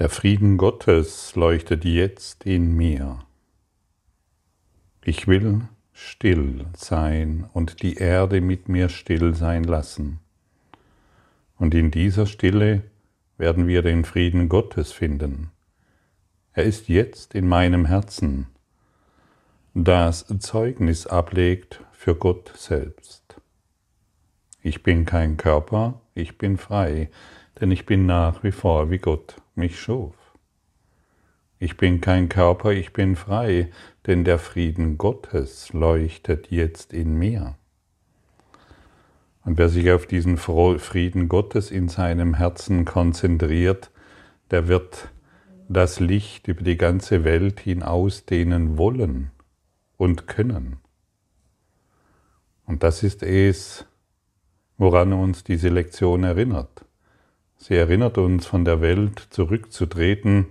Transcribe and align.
Der 0.00 0.08
Frieden 0.08 0.56
Gottes 0.56 1.36
leuchtet 1.36 1.84
jetzt 1.84 2.46
in 2.46 2.74
mir. 2.74 3.18
Ich 5.04 5.28
will 5.28 5.68
still 5.92 6.64
sein 6.74 7.50
und 7.52 7.82
die 7.82 7.96
Erde 7.96 8.40
mit 8.40 8.66
mir 8.66 8.88
still 8.88 9.34
sein 9.34 9.62
lassen. 9.62 10.18
Und 11.58 11.74
in 11.74 11.90
dieser 11.90 12.24
Stille 12.24 12.82
werden 13.36 13.66
wir 13.66 13.82
den 13.82 14.06
Frieden 14.06 14.48
Gottes 14.48 14.90
finden. 14.90 15.50
Er 16.54 16.64
ist 16.64 16.88
jetzt 16.88 17.34
in 17.34 17.46
meinem 17.46 17.84
Herzen, 17.84 18.46
das 19.74 20.24
Zeugnis 20.38 21.06
ablegt 21.06 21.84
für 21.92 22.14
Gott 22.14 22.50
selbst. 22.56 23.36
Ich 24.62 24.82
bin 24.82 25.04
kein 25.04 25.36
Körper, 25.36 26.00
ich 26.14 26.38
bin 26.38 26.56
frei, 26.56 27.10
denn 27.60 27.70
ich 27.70 27.84
bin 27.84 28.06
nach 28.06 28.42
wie 28.42 28.52
vor 28.52 28.90
wie 28.90 28.98
Gott 28.98 29.36
mich 29.60 29.78
schuf. 29.78 30.14
Ich 31.60 31.76
bin 31.76 32.00
kein 32.00 32.28
Körper, 32.28 32.72
ich 32.72 32.92
bin 32.92 33.14
frei, 33.14 33.70
denn 34.06 34.24
der 34.24 34.38
Frieden 34.38 34.98
Gottes 34.98 35.72
leuchtet 35.72 36.50
jetzt 36.50 36.92
in 36.92 37.14
mir. 37.14 37.54
Und 39.44 39.58
wer 39.58 39.68
sich 39.68 39.90
auf 39.92 40.06
diesen 40.06 40.36
Frieden 40.36 41.28
Gottes 41.28 41.70
in 41.70 41.88
seinem 41.88 42.34
Herzen 42.34 42.84
konzentriert, 42.84 43.90
der 44.50 44.68
wird 44.68 45.10
das 45.68 46.00
Licht 46.00 46.48
über 46.48 46.62
die 46.62 46.76
ganze 46.76 47.24
Welt 47.24 47.60
hin 47.60 47.82
ausdehnen 47.82 48.76
wollen 48.76 49.30
und 49.96 50.26
können. 50.26 50.78
Und 52.66 52.82
das 52.82 53.02
ist 53.02 53.22
es, 53.22 53.84
woran 54.78 55.12
uns 55.12 55.44
diese 55.44 55.68
Lektion 55.68 56.24
erinnert. 56.24 56.86
Sie 57.62 57.74
erinnert 57.74 58.16
uns, 58.16 58.46
von 58.46 58.64
der 58.64 58.80
Welt 58.80 59.18
zurückzutreten 59.28 60.46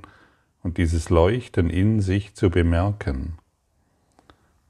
und 0.62 0.78
dieses 0.78 1.10
Leuchten 1.10 1.72
in 1.72 2.02
sich 2.02 2.36
zu 2.36 2.52
bemerken. 2.52 3.34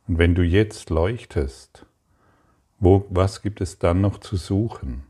Und 0.07 0.19
wenn 0.19 0.35
du 0.35 0.41
jetzt 0.41 0.89
leuchtest, 0.89 1.85
wo, 2.79 3.05
was 3.09 3.41
gibt 3.41 3.59
es 3.59 3.77
dann 3.77 3.99
noch 3.99 4.19
zu 4.19 4.37
suchen? 4.37 5.03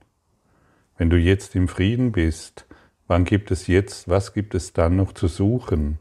Wenn 0.98 1.12
du 1.12 1.18
jetzt 1.18 1.56
im 1.56 1.68
Frieden 1.68 2.12
bist, 2.12 2.66
wann 3.08 3.26
gibt 3.26 3.52
es 3.52 3.68
jetzt, 3.68 4.10
was 4.10 4.34
gibt 4.34 4.56
es 4.56 4.74
dann 4.74 4.96
noch 4.96 5.14
zu 5.14 5.28
suchen? 5.28 6.00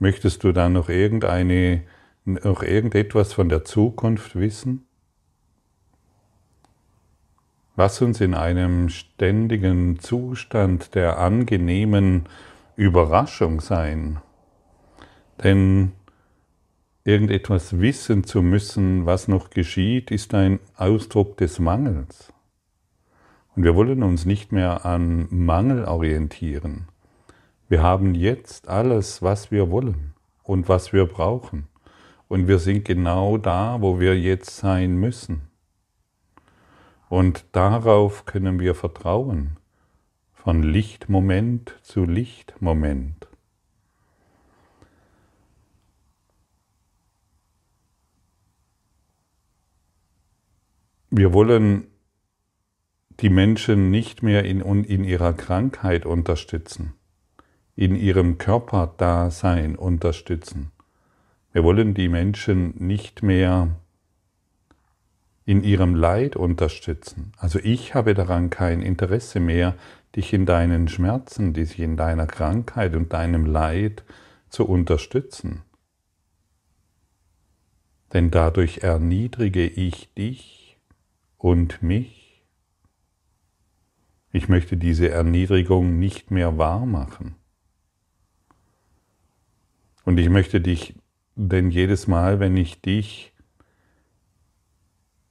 Möchtest 0.00 0.42
du 0.42 0.50
dann 0.50 0.72
noch 0.72 0.88
irgendeine, 0.88 1.84
noch 2.24 2.64
irgendetwas 2.64 3.32
von 3.32 3.48
der 3.48 3.64
Zukunft 3.64 4.34
wissen? 4.34 4.84
Lass 7.76 8.00
uns 8.00 8.20
in 8.20 8.34
einem 8.34 8.88
ständigen 8.88 9.98
Zustand 9.98 10.94
der 10.94 11.18
angenehmen 11.18 12.28
Überraschung 12.76 13.60
sein. 13.60 14.20
Denn 15.42 15.90
irgendetwas 17.02 17.80
wissen 17.80 18.22
zu 18.22 18.42
müssen, 18.42 19.06
was 19.06 19.26
noch 19.26 19.50
geschieht, 19.50 20.12
ist 20.12 20.34
ein 20.34 20.60
Ausdruck 20.76 21.36
des 21.36 21.58
Mangels. 21.58 22.32
Und 23.56 23.64
wir 23.64 23.74
wollen 23.74 24.04
uns 24.04 24.24
nicht 24.24 24.52
mehr 24.52 24.86
an 24.86 25.26
Mangel 25.30 25.84
orientieren. 25.84 26.86
Wir 27.68 27.82
haben 27.82 28.14
jetzt 28.14 28.68
alles, 28.68 29.20
was 29.20 29.50
wir 29.50 29.72
wollen 29.72 30.14
und 30.44 30.68
was 30.68 30.92
wir 30.92 31.06
brauchen. 31.06 31.66
Und 32.28 32.46
wir 32.46 32.60
sind 32.60 32.84
genau 32.84 33.36
da, 33.36 33.80
wo 33.80 33.98
wir 33.98 34.16
jetzt 34.18 34.56
sein 34.56 34.96
müssen. 34.96 35.53
Und 37.08 37.44
darauf 37.52 38.24
können 38.24 38.58
wir 38.58 38.74
vertrauen, 38.74 39.58
von 40.32 40.62
Lichtmoment 40.62 41.74
zu 41.82 42.04
Lichtmoment. 42.04 43.28
Wir 51.10 51.32
wollen 51.32 51.86
die 53.20 53.30
Menschen 53.30 53.90
nicht 53.90 54.22
mehr 54.22 54.44
in, 54.44 54.60
in 54.84 55.04
ihrer 55.04 55.32
Krankheit 55.32 56.06
unterstützen, 56.06 56.94
in 57.76 57.94
ihrem 57.94 58.38
Körperdasein 58.38 59.76
unterstützen. 59.76 60.72
Wir 61.52 61.62
wollen 61.62 61.94
die 61.94 62.08
Menschen 62.08 62.74
nicht 62.76 63.22
mehr 63.22 63.76
in 65.44 65.62
ihrem 65.62 65.94
Leid 65.94 66.36
unterstützen. 66.36 67.32
Also 67.36 67.58
ich 67.58 67.94
habe 67.94 68.14
daran 68.14 68.50
kein 68.50 68.80
Interesse 68.80 69.40
mehr, 69.40 69.76
dich 70.16 70.32
in 70.32 70.46
deinen 70.46 70.88
Schmerzen, 70.88 71.52
dich 71.52 71.78
in 71.78 71.96
deiner 71.96 72.26
Krankheit 72.26 72.94
und 72.94 73.12
deinem 73.12 73.44
Leid 73.46 74.04
zu 74.48 74.66
unterstützen. 74.66 75.62
Denn 78.12 78.30
dadurch 78.30 78.78
erniedrige 78.78 79.66
ich 79.66 80.12
dich 80.14 80.78
und 81.36 81.82
mich. 81.82 82.44
Ich 84.30 84.48
möchte 84.48 84.76
diese 84.76 85.10
Erniedrigung 85.10 85.98
nicht 85.98 86.30
mehr 86.30 86.56
wahr 86.56 86.86
machen. 86.86 87.34
Und 90.04 90.18
ich 90.18 90.28
möchte 90.28 90.60
dich, 90.60 90.94
denn 91.34 91.70
jedes 91.70 92.06
Mal, 92.06 92.40
wenn 92.40 92.56
ich 92.56 92.80
dich 92.80 93.33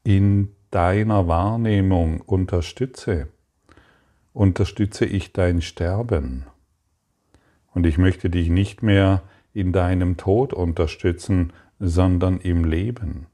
in 0.04 0.56
deiner 0.72 1.28
Wahrnehmung 1.28 2.22
unterstütze, 2.22 3.28
unterstütze 4.34 5.06
ich 5.06 5.34
dein 5.34 5.62
Sterben. 5.62 6.46
Und 7.74 7.86
ich 7.86 7.98
möchte 7.98 8.30
dich 8.30 8.50
nicht 8.50 8.84
mehr 8.84 9.24
in 9.54 9.72
deinem 9.72 10.18
Tod 10.18 10.54
unterstützen, 10.54 11.54
sondern 11.80 12.40
im 12.40 12.66
Leben. 12.66 13.28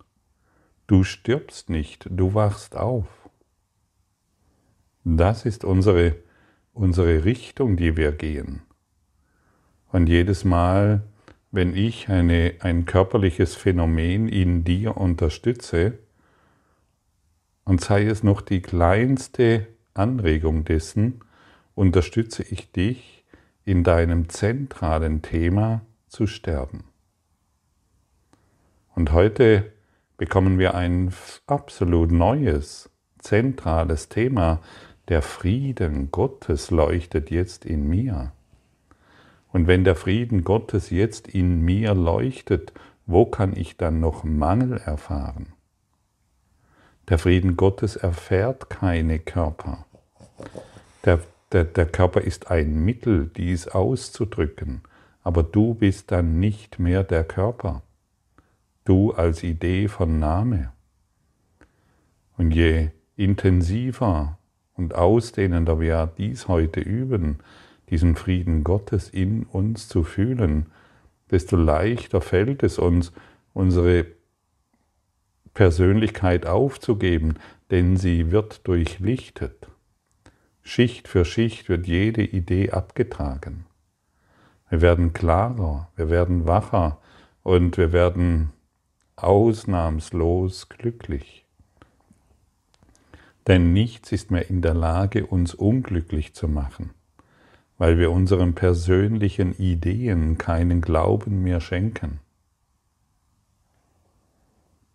Du 0.87 1.03
stirbst 1.03 1.69
nicht, 1.69 2.07
du 2.09 2.33
wachst 2.33 2.75
auf. 2.75 3.07
Das 5.03 5.45
ist 5.45 5.63
unsere, 5.63 6.15
unsere 6.73 7.25
Richtung, 7.25 7.77
die 7.77 7.95
wir 7.95 8.11
gehen. 8.11 8.63
Und 9.91 10.07
jedes 10.07 10.43
Mal, 10.43 11.03
wenn 11.51 11.75
ich 11.75 12.09
eine, 12.09 12.55
ein 12.59 12.85
körperliches 12.85 13.55
Phänomen 13.55 14.27
in 14.27 14.63
dir 14.63 14.97
unterstütze, 14.97 15.99
und 17.69 17.81
sei 17.81 18.07
es 18.07 18.23
noch 18.23 18.41
die 18.41 18.63
kleinste 18.63 19.67
Anregung 19.93 20.65
dessen, 20.65 21.19
unterstütze 21.75 22.41
ich 22.41 22.71
dich 22.71 23.23
in 23.63 23.83
deinem 23.83 24.27
zentralen 24.27 25.21
Thema 25.21 25.81
zu 26.07 26.25
sterben. 26.25 26.85
Und 28.95 29.11
heute 29.11 29.71
bekommen 30.17 30.57
wir 30.57 30.73
ein 30.73 31.13
absolut 31.45 32.11
neues, 32.11 32.89
zentrales 33.19 34.09
Thema. 34.09 34.61
Der 35.07 35.21
Frieden 35.21 36.09
Gottes 36.09 36.71
leuchtet 36.71 37.29
jetzt 37.29 37.65
in 37.65 37.87
mir. 37.87 38.31
Und 39.53 39.67
wenn 39.67 39.83
der 39.83 39.95
Frieden 39.95 40.43
Gottes 40.43 40.89
jetzt 40.89 41.27
in 41.27 41.61
mir 41.61 41.93
leuchtet, 41.93 42.73
wo 43.05 43.27
kann 43.27 43.55
ich 43.55 43.77
dann 43.77 43.99
noch 43.99 44.23
Mangel 44.23 44.79
erfahren? 44.79 45.53
Der 47.09 47.17
Frieden 47.17 47.57
Gottes 47.57 47.95
erfährt 47.95 48.69
keine 48.69 49.17
Körper. 49.17 49.85
Der, 51.05 51.19
der, 51.51 51.63
der 51.63 51.87
Körper 51.87 52.21
ist 52.21 52.51
ein 52.51 52.85
Mittel, 52.85 53.31
dies 53.35 53.67
auszudrücken, 53.67 54.81
aber 55.23 55.41
du 55.41 55.73
bist 55.73 56.11
dann 56.11 56.39
nicht 56.39 56.77
mehr 56.77 57.03
der 57.03 57.23
Körper. 57.23 57.81
Du 58.85 59.11
als 59.11 59.41
Idee 59.41 59.87
von 59.87 60.19
Name. 60.19 60.71
Und 62.37 62.51
je 62.51 62.89
intensiver 63.15 64.37
und 64.75 64.93
ausdehnender 64.93 65.79
wir 65.79 66.11
dies 66.17 66.47
heute 66.47 66.79
üben, 66.79 67.39
diesen 67.89 68.15
Frieden 68.15 68.63
Gottes 68.63 69.09
in 69.09 69.43
uns 69.43 69.87
zu 69.87 70.03
fühlen, 70.03 70.67
desto 71.31 71.57
leichter 71.57 72.21
fällt 72.21 72.61
es 72.61 72.77
uns, 72.77 73.11
unsere 73.53 74.05
Persönlichkeit 75.53 76.45
aufzugeben, 76.45 77.35
denn 77.71 77.97
sie 77.97 78.31
wird 78.31 78.67
durchlichtet. 78.67 79.67
Schicht 80.61 81.07
für 81.07 81.25
Schicht 81.25 81.69
wird 81.69 81.87
jede 81.87 82.23
Idee 82.23 82.71
abgetragen. 82.71 83.65
Wir 84.69 84.81
werden 84.81 85.13
klarer, 85.13 85.89
wir 85.95 86.09
werden 86.09 86.47
wacher 86.47 86.99
und 87.43 87.77
wir 87.77 87.91
werden 87.91 88.51
ausnahmslos 89.15 90.69
glücklich. 90.69 91.45
Denn 93.47 93.73
nichts 93.73 94.11
ist 94.11 94.29
mehr 94.29 94.49
in 94.49 94.61
der 94.61 94.75
Lage, 94.75 95.25
uns 95.25 95.55
unglücklich 95.55 96.35
zu 96.35 96.47
machen, 96.47 96.91
weil 97.79 97.97
wir 97.97 98.11
unseren 98.11 98.53
persönlichen 98.53 99.53
Ideen 99.57 100.37
keinen 100.37 100.81
Glauben 100.81 101.41
mehr 101.41 101.61
schenken. 101.61 102.19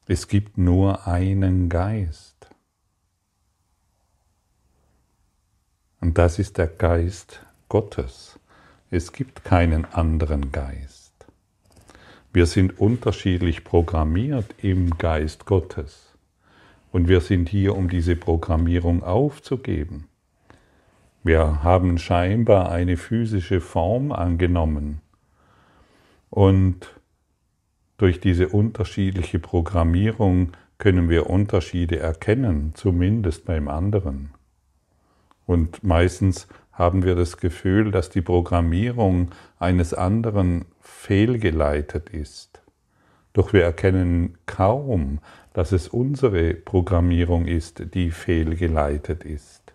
Es 0.07 0.29
gibt 0.29 0.59
nur 0.59 1.07
einen 1.07 1.71
Geist. 1.71 2.51
Und 6.01 6.19
das 6.19 6.39
ist 6.39 6.59
der 6.59 6.67
Geist 6.67 7.41
Gottes. 7.71 8.39
Es 8.91 9.13
gibt 9.13 9.45
keinen 9.45 9.87
anderen 9.87 10.53
Geist. 10.53 11.15
Wir 12.35 12.45
sind 12.45 12.79
unterschiedlich 12.79 13.65
programmiert 13.65 14.55
im 14.59 14.99
Geist 14.99 15.47
Gottes. 15.47 16.13
Und 16.93 17.09
wir 17.09 17.23
sind 17.23 17.49
hier, 17.49 17.75
um 17.75 17.89
diese 17.89 18.15
Programmierung 18.15 19.03
aufzugeben. 19.03 20.07
Wir 21.23 21.63
haben 21.63 21.97
scheinbar 21.97 22.71
eine 22.71 22.99
physische 22.99 23.63
Form 23.63 24.13
angenommen. 24.13 25.01
Und 26.29 26.95
durch 28.05 28.21
diese 28.21 28.51
unterschiedliche 28.51 29.39
Programmierung 29.39 30.53
können 30.77 31.09
wir 31.09 31.31
Unterschiede 31.31 31.99
erkennen, 32.01 32.73
zumindest 32.75 33.47
beim 33.47 33.67
anderen. 33.67 34.35
Und 35.47 35.83
meistens 35.83 36.47
haben 36.71 37.03
wir 37.03 37.15
das 37.15 37.39
Gefühl, 37.39 37.93
dass 37.93 38.11
die 38.11 38.21
Programmierung 38.21 39.31
eines 39.59 39.95
anderen 39.95 40.67
fehlgeleitet 40.83 42.11
ist. 42.11 42.61
Doch 43.33 43.55
wir 43.55 43.63
erkennen 43.63 44.37
kaum, 44.45 45.21
dass 45.55 45.73
es 45.73 45.89
unsere 45.89 46.53
Programmierung 46.53 47.47
ist, 47.47 47.95
die 47.95 48.11
fehlgeleitet 48.11 49.25
ist. 49.25 49.73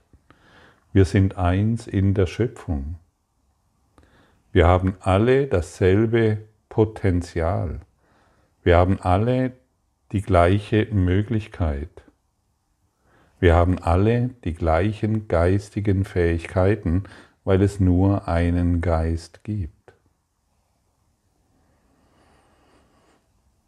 Wir 0.93 1.05
sind 1.05 1.35
eins 1.39 1.87
in 1.87 2.13
der 2.13 2.27
Schöpfung. 2.27 2.99
Wir 4.51 4.67
haben 4.67 4.97
alle 4.99 5.47
dasselbe 5.47 6.41
Potenzial. 6.69 7.79
Wir 8.69 8.77
haben 8.77 8.99
alle 9.01 9.53
die 10.11 10.21
gleiche 10.21 10.85
Möglichkeit. 10.91 11.89
Wir 13.39 13.55
haben 13.55 13.79
alle 13.79 14.29
die 14.43 14.53
gleichen 14.53 15.27
geistigen 15.27 16.05
Fähigkeiten, 16.05 17.05
weil 17.43 17.63
es 17.63 17.79
nur 17.79 18.27
einen 18.27 18.79
Geist 18.79 19.43
gibt. 19.43 19.93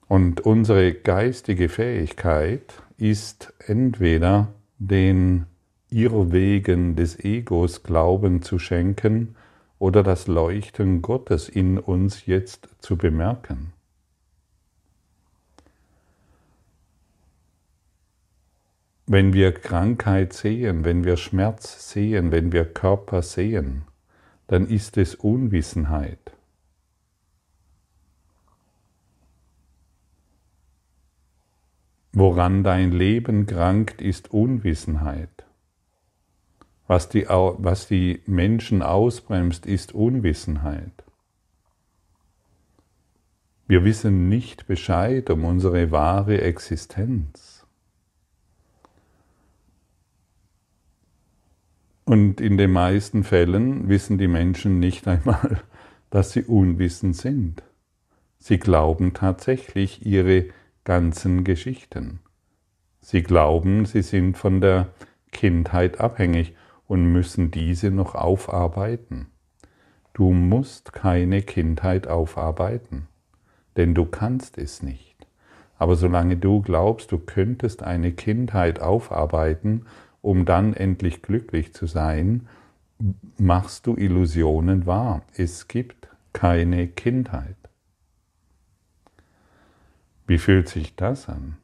Und 0.07 0.41
unsere 0.41 0.93
geistige 0.93 1.67
Fähigkeit 1.67 2.83
ist 2.97 3.55
entweder 3.65 4.49
den 4.77 5.47
Irrwegen 5.89 6.95
des 6.95 7.19
Egos 7.25 7.81
Glauben 7.81 8.43
zu 8.43 8.59
schenken 8.59 9.35
oder 9.79 10.03
das 10.03 10.27
Leuchten 10.27 11.01
Gottes 11.01 11.49
in 11.49 11.79
uns 11.79 12.27
jetzt 12.27 12.69
zu 12.81 12.97
bemerken. 12.97 13.73
Wenn 19.13 19.33
wir 19.33 19.51
Krankheit 19.51 20.31
sehen, 20.31 20.85
wenn 20.85 21.03
wir 21.03 21.17
Schmerz 21.17 21.91
sehen, 21.91 22.31
wenn 22.31 22.53
wir 22.53 22.63
Körper 22.63 23.21
sehen, 23.21 23.81
dann 24.47 24.67
ist 24.67 24.95
es 24.95 25.15
Unwissenheit. 25.15 26.31
Woran 32.13 32.63
dein 32.63 32.93
Leben 32.93 33.47
krankt, 33.47 34.01
ist 34.01 34.31
Unwissenheit. 34.31 35.43
Was 36.87 37.09
die, 37.09 37.25
was 37.27 37.89
die 37.89 38.21
Menschen 38.27 38.81
ausbremst, 38.81 39.65
ist 39.65 39.93
Unwissenheit. 39.93 41.03
Wir 43.67 43.83
wissen 43.83 44.29
nicht 44.29 44.67
Bescheid 44.67 45.29
um 45.29 45.43
unsere 45.43 45.91
wahre 45.91 46.39
Existenz. 46.39 47.50
Und 52.11 52.41
in 52.41 52.57
den 52.57 52.73
meisten 52.73 53.23
Fällen 53.23 53.87
wissen 53.87 54.17
die 54.17 54.27
Menschen 54.27 54.79
nicht 54.81 55.07
einmal, 55.07 55.61
dass 56.09 56.33
sie 56.33 56.43
unwissend 56.43 57.15
sind. 57.15 57.63
Sie 58.37 58.59
glauben 58.59 59.13
tatsächlich 59.13 60.05
ihre 60.05 60.47
ganzen 60.83 61.45
Geschichten. 61.45 62.19
Sie 62.99 63.23
glauben, 63.23 63.85
sie 63.85 64.01
sind 64.01 64.37
von 64.37 64.59
der 64.59 64.89
Kindheit 65.31 66.01
abhängig 66.01 66.53
und 66.85 67.05
müssen 67.05 67.49
diese 67.49 67.91
noch 67.91 68.13
aufarbeiten. 68.13 69.27
Du 70.11 70.33
musst 70.33 70.91
keine 70.91 71.41
Kindheit 71.41 72.07
aufarbeiten, 72.07 73.07
denn 73.77 73.95
du 73.95 74.03
kannst 74.03 74.57
es 74.57 74.83
nicht. 74.83 75.15
Aber 75.77 75.95
solange 75.95 76.35
du 76.35 76.61
glaubst, 76.61 77.13
du 77.13 77.19
könntest 77.19 77.83
eine 77.83 78.11
Kindheit 78.11 78.81
aufarbeiten 78.81 79.85
um 80.21 80.45
dann 80.45 80.73
endlich 80.73 81.21
glücklich 81.21 81.73
zu 81.73 81.87
sein, 81.87 82.47
machst 83.37 83.87
du 83.87 83.95
Illusionen 83.95 84.85
wahr. 84.85 85.23
Es 85.35 85.67
gibt 85.67 86.07
keine 86.33 86.87
Kindheit. 86.87 87.55
Wie 90.27 90.37
fühlt 90.37 90.69
sich 90.69 90.95
das 90.95 91.27
an? 91.27 91.57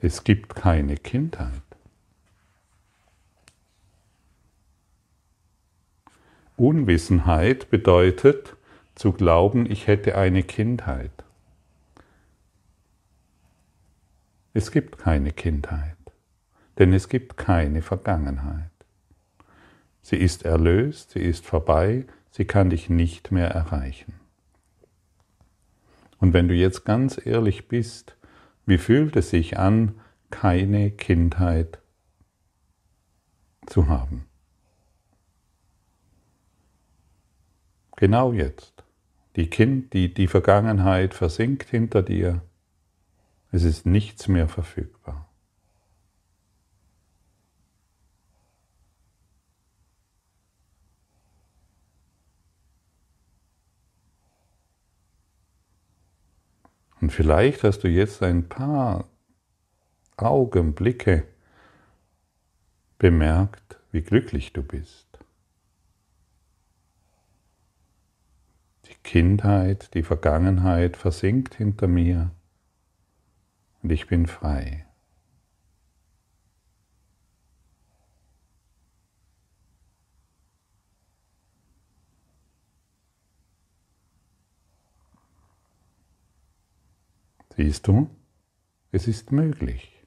Es 0.00 0.22
gibt 0.24 0.54
keine 0.54 0.96
Kindheit. 0.96 1.50
Unwissenheit 6.56 7.68
bedeutet 7.70 8.56
zu 8.94 9.12
glauben, 9.12 9.68
ich 9.70 9.88
hätte 9.88 10.16
eine 10.16 10.44
Kindheit. 10.44 11.10
Es 14.56 14.70
gibt 14.70 14.98
keine 14.98 15.32
Kindheit, 15.32 15.96
denn 16.78 16.92
es 16.92 17.08
gibt 17.08 17.36
keine 17.36 17.82
Vergangenheit. 17.82 18.70
Sie 20.00 20.16
ist 20.16 20.44
erlöst, 20.44 21.10
sie 21.10 21.22
ist 21.22 21.44
vorbei, 21.44 22.06
sie 22.30 22.44
kann 22.44 22.70
dich 22.70 22.88
nicht 22.88 23.32
mehr 23.32 23.48
erreichen. 23.48 24.14
Und 26.20 26.34
wenn 26.34 26.46
du 26.46 26.54
jetzt 26.54 26.84
ganz 26.84 27.20
ehrlich 27.26 27.66
bist, 27.66 28.16
wie 28.64 28.78
fühlt 28.78 29.16
es 29.16 29.30
sich 29.30 29.58
an, 29.58 30.00
keine 30.30 30.92
Kindheit 30.92 31.80
zu 33.66 33.88
haben? 33.88 34.24
Genau 37.96 38.32
jetzt. 38.32 38.84
Die, 39.34 39.50
kind, 39.50 39.92
die, 39.92 40.14
die 40.14 40.28
Vergangenheit 40.28 41.12
versinkt 41.12 41.70
hinter 41.70 42.02
dir 42.04 42.40
es 43.54 43.62
ist 43.62 43.86
nichts 43.86 44.26
mehr 44.26 44.48
verfügbar. 44.48 45.28
Und 57.00 57.12
vielleicht 57.12 57.62
hast 57.62 57.84
du 57.84 57.88
jetzt 57.88 58.24
ein 58.24 58.48
paar 58.48 59.08
Augenblicke 60.16 61.28
bemerkt, 62.98 63.78
wie 63.92 64.02
glücklich 64.02 64.52
du 64.52 64.64
bist. 64.64 65.06
Die 68.86 68.96
Kindheit, 69.04 69.94
die 69.94 70.02
Vergangenheit 70.02 70.96
versinkt 70.96 71.54
hinter 71.54 71.86
mir 71.86 72.32
und 73.84 73.92
ich 73.92 74.06
bin 74.06 74.26
frei. 74.26 74.86
Siehst 87.56 87.86
du, 87.86 88.08
es 88.90 89.06
ist 89.06 89.30
möglich. 89.30 90.02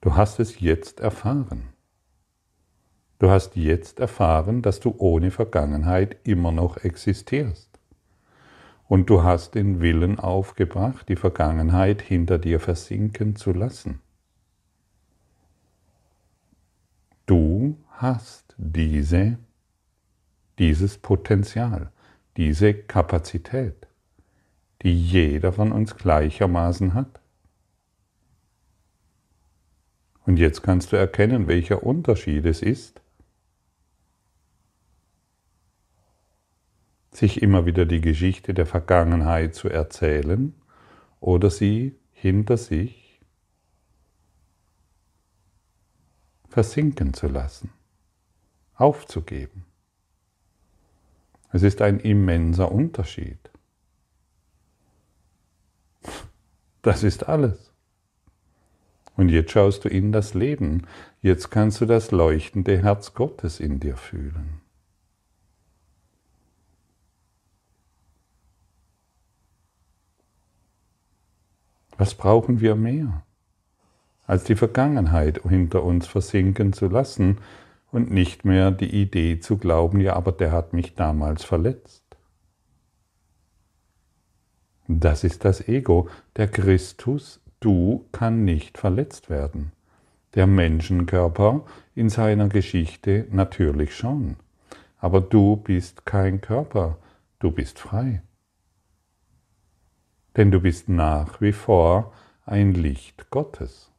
Du 0.00 0.16
hast 0.16 0.40
es 0.40 0.58
jetzt 0.60 1.00
erfahren. 1.00 1.74
Du 3.18 3.28
hast 3.30 3.54
jetzt 3.54 4.00
erfahren, 4.00 4.62
dass 4.62 4.80
du 4.80 4.94
ohne 4.96 5.30
Vergangenheit 5.30 6.16
immer 6.24 6.52
noch 6.52 6.78
existierst. 6.78 7.75
Und 8.88 9.10
du 9.10 9.22
hast 9.24 9.54
den 9.54 9.80
Willen 9.80 10.18
aufgebracht, 10.18 11.08
die 11.08 11.16
Vergangenheit 11.16 12.02
hinter 12.02 12.38
dir 12.38 12.60
versinken 12.60 13.34
zu 13.34 13.52
lassen. 13.52 14.00
Du 17.26 17.76
hast 17.90 18.54
diese, 18.56 19.38
dieses 20.58 20.98
Potenzial, 20.98 21.90
diese 22.36 22.74
Kapazität, 22.74 23.88
die 24.82 24.96
jeder 24.96 25.52
von 25.52 25.72
uns 25.72 25.96
gleichermaßen 25.96 26.94
hat. 26.94 27.20
Und 30.24 30.38
jetzt 30.38 30.62
kannst 30.62 30.92
du 30.92 30.96
erkennen, 30.96 31.48
welcher 31.48 31.82
Unterschied 31.82 32.44
es 32.44 32.62
ist, 32.62 33.00
sich 37.16 37.40
immer 37.42 37.64
wieder 37.64 37.86
die 37.86 38.00
Geschichte 38.00 38.52
der 38.52 38.66
Vergangenheit 38.66 39.54
zu 39.54 39.68
erzählen 39.68 40.54
oder 41.20 41.50
sie 41.50 41.96
hinter 42.12 42.56
sich 42.56 43.20
versinken 46.48 47.14
zu 47.14 47.28
lassen. 47.28 47.70
aufzugeben. 48.78 49.64
Es 51.50 51.62
ist 51.62 51.80
ein 51.80 51.98
immenser 51.98 52.70
Unterschied. 52.70 53.38
Das 56.82 57.02
ist 57.02 57.26
alles. 57.26 57.72
Und 59.16 59.30
jetzt 59.30 59.52
schaust 59.52 59.86
du 59.86 59.88
in 59.88 60.12
das 60.12 60.34
Leben. 60.34 60.86
Jetzt 61.22 61.50
kannst 61.50 61.80
du 61.80 61.86
das 61.86 62.10
leuchtende 62.10 62.82
Herz 62.82 63.14
Gottes 63.14 63.60
in 63.60 63.80
dir 63.80 63.96
fühlen. 63.96 64.65
Was 72.06 72.14
brauchen 72.14 72.60
wir 72.60 72.76
mehr, 72.76 73.24
als 74.28 74.44
die 74.44 74.54
Vergangenheit 74.54 75.42
hinter 75.42 75.82
uns 75.82 76.06
versinken 76.06 76.72
zu 76.72 76.86
lassen 76.86 77.38
und 77.90 78.12
nicht 78.12 78.44
mehr 78.44 78.70
die 78.70 79.02
Idee 79.02 79.40
zu 79.40 79.56
glauben, 79.56 79.98
ja, 79.98 80.14
aber 80.14 80.30
der 80.30 80.52
hat 80.52 80.72
mich 80.72 80.94
damals 80.94 81.42
verletzt. 81.42 82.04
Das 84.86 85.24
ist 85.24 85.44
das 85.44 85.66
Ego. 85.66 86.08
Der 86.36 86.46
Christus, 86.46 87.40
du, 87.58 88.04
kann 88.12 88.44
nicht 88.44 88.78
verletzt 88.78 89.28
werden. 89.28 89.72
Der 90.36 90.46
Menschenkörper 90.46 91.64
in 91.96 92.08
seiner 92.08 92.48
Geschichte 92.48 93.26
natürlich 93.32 93.96
schon. 93.96 94.36
Aber 94.98 95.20
du 95.20 95.56
bist 95.56 96.06
kein 96.06 96.40
Körper, 96.40 96.98
du 97.40 97.50
bist 97.50 97.80
frei 97.80 98.22
denn 100.36 100.50
du 100.50 100.60
bist 100.60 100.88
nach 100.88 101.40
wie 101.40 101.52
vor 101.52 102.12
ein 102.44 102.72
Licht 102.72 103.30
Gottes, 103.30 103.90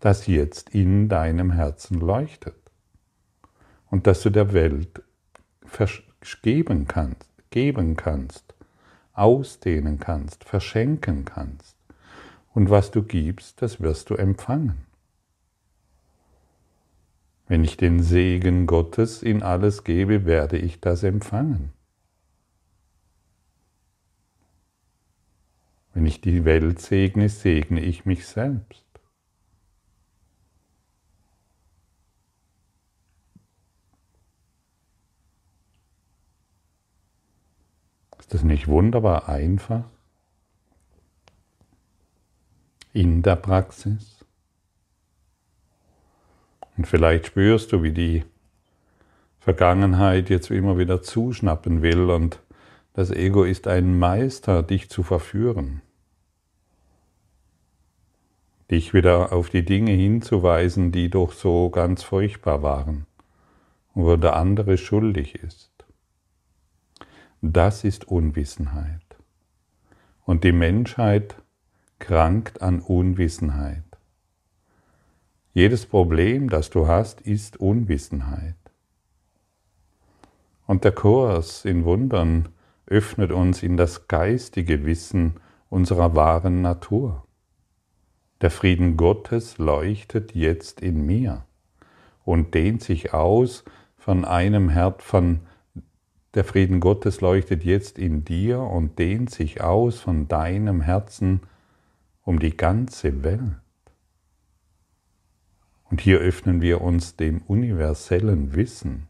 das 0.00 0.26
jetzt 0.26 0.70
in 0.70 1.08
deinem 1.08 1.52
Herzen 1.52 2.00
leuchtet 2.00 2.56
und 3.90 4.06
das 4.06 4.22
du 4.22 4.30
der 4.30 4.52
Welt 4.52 5.02
geben 6.42 6.86
kannst, 6.86 7.28
geben 7.50 7.96
kannst, 7.96 8.54
ausdehnen 9.12 9.98
kannst, 9.98 10.44
verschenken 10.44 11.24
kannst. 11.24 11.76
Und 12.54 12.70
was 12.70 12.90
du 12.90 13.02
gibst, 13.02 13.60
das 13.62 13.80
wirst 13.80 14.10
du 14.10 14.14
empfangen. 14.14 14.86
Wenn 17.46 17.64
ich 17.64 17.76
den 17.76 18.02
Segen 18.02 18.66
Gottes 18.66 19.22
in 19.22 19.42
alles 19.42 19.84
gebe, 19.84 20.26
werde 20.26 20.58
ich 20.58 20.80
das 20.80 21.02
empfangen. 21.02 21.72
Wenn 25.98 26.06
ich 26.06 26.20
die 26.20 26.44
Welt 26.44 26.80
segne, 26.80 27.28
segne 27.28 27.80
ich 27.80 28.06
mich 28.06 28.24
selbst. 28.24 28.84
Ist 38.16 38.32
das 38.32 38.44
nicht 38.44 38.68
wunderbar 38.68 39.28
einfach? 39.28 39.82
In 42.92 43.22
der 43.22 43.34
Praxis? 43.34 44.24
Und 46.76 46.86
vielleicht 46.86 47.26
spürst 47.26 47.72
du, 47.72 47.82
wie 47.82 47.90
die 47.90 48.24
Vergangenheit 49.40 50.30
jetzt 50.30 50.52
immer 50.52 50.78
wieder 50.78 51.02
zuschnappen 51.02 51.82
will 51.82 52.08
und 52.08 52.40
das 52.92 53.10
Ego 53.10 53.42
ist 53.42 53.66
ein 53.66 53.98
Meister, 53.98 54.62
dich 54.62 54.90
zu 54.90 55.02
verführen 55.02 55.82
dich 58.70 58.94
wieder 58.94 59.32
auf 59.32 59.50
die 59.50 59.64
Dinge 59.64 59.92
hinzuweisen, 59.92 60.92
die 60.92 61.10
doch 61.10 61.32
so 61.32 61.70
ganz 61.70 62.02
furchtbar 62.02 62.62
waren 62.62 63.06
wo 63.98 64.16
der 64.16 64.36
andere 64.36 64.78
schuldig 64.78 65.34
ist. 65.34 65.72
Das 67.42 67.82
ist 67.82 68.06
Unwissenheit. 68.06 69.02
Und 70.24 70.44
die 70.44 70.52
Menschheit 70.52 71.34
krankt 71.98 72.62
an 72.62 72.80
Unwissenheit. 72.80 73.82
Jedes 75.52 75.84
Problem, 75.84 76.48
das 76.48 76.70
du 76.70 76.86
hast, 76.86 77.20
ist 77.22 77.56
Unwissenheit. 77.56 78.54
Und 80.68 80.84
der 80.84 80.92
Kurs 80.92 81.64
in 81.64 81.84
Wundern 81.84 82.50
öffnet 82.86 83.32
uns 83.32 83.64
in 83.64 83.76
das 83.76 84.06
geistige 84.06 84.86
Wissen 84.86 85.40
unserer 85.70 86.14
wahren 86.14 86.62
Natur. 86.62 87.24
Der 88.40 88.50
Frieden 88.50 88.96
Gottes 88.96 89.58
leuchtet 89.58 90.34
jetzt 90.34 90.80
in 90.80 91.04
mir 91.04 91.44
und 92.24 92.54
dehnt 92.54 92.82
sich 92.82 93.12
aus 93.12 93.64
von 93.96 94.24
einem 94.24 94.68
Herz, 94.68 95.02
von 95.02 95.40
der 96.34 96.44
Frieden 96.44 96.78
Gottes 96.78 97.20
leuchtet 97.20 97.64
jetzt 97.64 97.98
in 97.98 98.24
dir 98.24 98.60
und 98.60 98.98
dehnt 98.98 99.30
sich 99.30 99.60
aus 99.60 100.00
von 100.00 100.28
deinem 100.28 100.82
Herzen 100.82 101.40
um 102.22 102.38
die 102.38 102.56
ganze 102.56 103.24
Welt. 103.24 103.56
Und 105.90 106.00
hier 106.00 106.18
öffnen 106.18 106.60
wir 106.60 106.80
uns 106.80 107.16
dem 107.16 107.42
universellen 107.42 108.54
Wissen. 108.54 109.08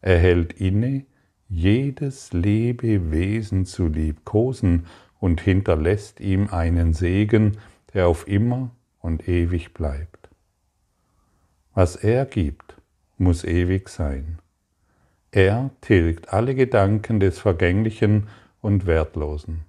Er 0.00 0.18
hält 0.18 0.52
inne, 0.54 1.04
jedes 1.48 2.32
Lebewesen 2.32 3.66
zu 3.66 3.88
liebkosen 3.88 4.86
und 5.18 5.40
hinterlässt 5.40 6.20
ihm 6.20 6.48
einen 6.48 6.94
Segen, 6.94 7.58
der 7.94 8.08
auf 8.08 8.28
immer 8.28 8.70
und 9.00 9.28
ewig 9.28 9.72
bleibt. 9.72 10.28
Was 11.72 11.96
er 11.96 12.26
gibt, 12.26 12.76
muss 13.16 13.44
ewig 13.44 13.88
sein. 13.88 14.38
Er 15.30 15.70
tilgt 15.80 16.32
alle 16.32 16.54
Gedanken 16.54 17.18
des 17.18 17.38
Vergänglichen 17.38 18.28
und 18.60 18.86
Wertlosen. 18.86 19.64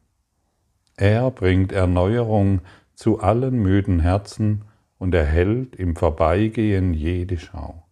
Er 0.97 1.31
bringt 1.31 1.71
Erneuerung 1.71 2.61
zu 2.93 3.19
allen 3.19 3.61
müden 3.61 3.99
Herzen 3.99 4.65
und 4.97 5.13
erhält 5.13 5.75
im 5.75 5.95
Vorbeigehen 5.95 6.93
jede 6.93 7.37
Schau. 7.37 7.83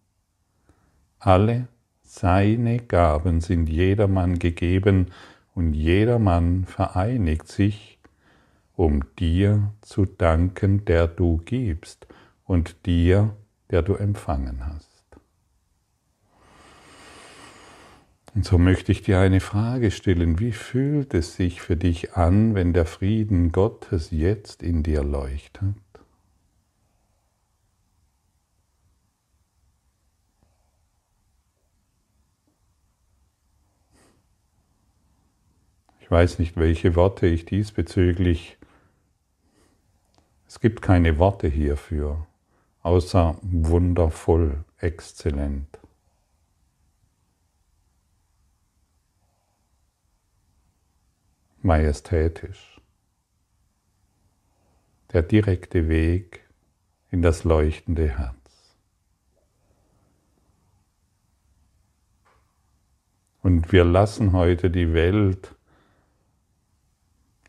Alle 1.18 1.68
seine 2.02 2.78
Gaben 2.78 3.40
sind 3.40 3.68
jedermann 3.68 4.38
gegeben 4.38 5.08
und 5.54 5.74
jedermann 5.74 6.64
vereinigt 6.64 7.48
sich 7.48 7.93
um 8.76 9.04
dir 9.18 9.72
zu 9.80 10.04
danken, 10.04 10.84
der 10.84 11.06
du 11.06 11.38
gibst 11.44 12.06
und 12.44 12.86
dir, 12.86 13.36
der 13.70 13.82
du 13.82 13.94
empfangen 13.94 14.66
hast. 14.66 14.94
Und 18.34 18.44
so 18.44 18.58
möchte 18.58 18.90
ich 18.90 19.02
dir 19.02 19.20
eine 19.20 19.38
Frage 19.38 19.92
stellen. 19.92 20.40
Wie 20.40 20.50
fühlt 20.50 21.14
es 21.14 21.36
sich 21.36 21.60
für 21.60 21.76
dich 21.76 22.14
an, 22.14 22.56
wenn 22.56 22.72
der 22.72 22.84
Frieden 22.84 23.52
Gottes 23.52 24.10
jetzt 24.10 24.62
in 24.64 24.82
dir 24.82 25.04
leuchtet? 25.04 25.76
Ich 36.00 36.10
weiß 36.10 36.40
nicht, 36.40 36.56
welche 36.56 36.96
Worte 36.96 37.26
ich 37.26 37.46
diesbezüglich 37.46 38.58
es 40.54 40.60
gibt 40.60 40.82
keine 40.82 41.18
Worte 41.18 41.48
hierfür, 41.48 42.28
außer 42.82 43.36
wundervoll, 43.42 44.62
exzellent. 44.78 45.80
Majestätisch. 51.60 52.80
Der 55.12 55.22
direkte 55.22 55.88
Weg 55.88 56.44
in 57.10 57.20
das 57.20 57.42
leuchtende 57.42 58.16
Herz. 58.16 58.36
Und 63.42 63.72
wir 63.72 63.84
lassen 63.84 64.32
heute 64.32 64.70
die 64.70 64.94
Welt 64.94 65.56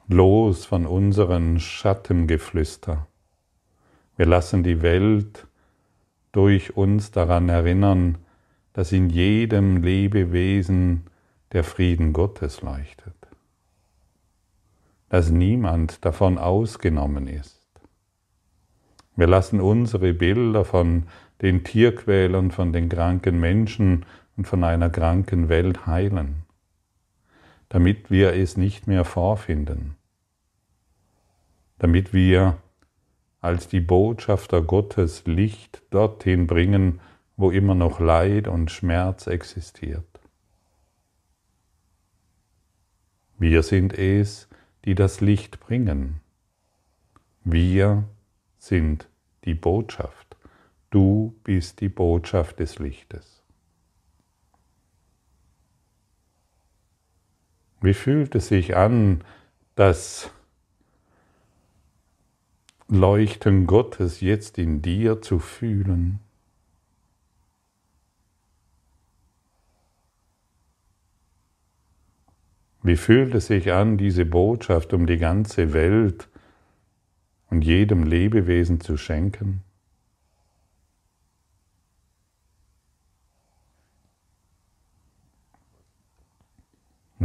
los 0.07 0.65
von 0.65 0.85
unseren 0.85 1.59
Schattengeflüster. 1.59 3.07
Wir 4.17 4.25
lassen 4.27 4.63
die 4.63 4.81
Welt 4.81 5.47
durch 6.31 6.77
uns 6.77 7.11
daran 7.11 7.49
erinnern, 7.49 8.19
dass 8.73 8.91
in 8.91 9.09
jedem 9.09 9.81
Lebewesen 9.81 11.05
der 11.53 11.63
Frieden 11.63 12.13
Gottes 12.13 12.61
leuchtet, 12.61 13.15
dass 15.09 15.31
niemand 15.31 16.05
davon 16.05 16.37
ausgenommen 16.37 17.27
ist. 17.27 17.61
Wir 19.15 19.27
lassen 19.27 19.59
unsere 19.59 20.13
Bilder 20.13 20.65
von 20.65 21.03
den 21.41 21.63
Tierquälern, 21.63 22.51
von 22.51 22.73
den 22.73 22.89
kranken 22.89 23.39
Menschen 23.39 24.05
und 24.37 24.45
von 24.45 24.63
einer 24.63 24.89
kranken 24.89 25.49
Welt 25.49 25.87
heilen 25.87 26.44
damit 27.69 28.11
wir 28.11 28.33
es 28.33 28.57
nicht 28.57 28.87
mehr 28.87 29.05
vorfinden, 29.05 29.95
damit 31.77 32.13
wir 32.13 32.57
als 33.41 33.67
die 33.67 33.79
Botschafter 33.79 34.61
Gottes 34.61 35.25
Licht 35.25 35.83
dorthin 35.91 36.47
bringen, 36.47 36.99
wo 37.37 37.51
immer 37.51 37.75
noch 37.75 37.99
Leid 37.99 38.47
und 38.47 38.71
Schmerz 38.71 39.27
existiert. 39.27 40.07
Wir 43.37 43.63
sind 43.63 43.93
es, 43.93 44.47
die 44.85 44.95
das 44.95 45.21
Licht 45.21 45.59
bringen. 45.59 46.21
Wir 47.43 48.05
sind 48.57 49.09
die 49.43 49.53
Botschaft. 49.53 50.37
Du 50.89 51.35
bist 51.43 51.81
die 51.81 51.89
Botschaft 51.89 52.59
des 52.59 52.79
Lichtes. 52.79 53.44
Wie 57.85 57.93
fühlt 57.93 58.33
es 58.33 58.47
sich 58.47 58.75
an, 58.75 59.23
das 59.75 60.31
Leuchten 62.87 63.67
Gottes 63.67 64.21
jetzt 64.21 64.57
in 64.57 64.81
dir 64.81 65.21
zu 65.21 65.37
fühlen? 65.37 66.19
Wie 72.81 72.95
fühlt 72.95 73.35
es 73.35 73.45
sich 73.47 73.71
an, 73.71 73.99
diese 73.99 74.25
Botschaft 74.25 74.91
um 74.91 75.05
die 75.05 75.19
ganze 75.19 75.71
Welt 75.71 76.27
und 77.51 77.63
jedem 77.63 78.01
Lebewesen 78.01 78.81
zu 78.81 78.97
schenken? 78.97 79.64